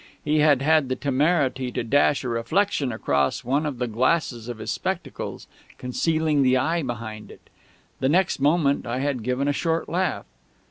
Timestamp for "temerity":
0.95-1.71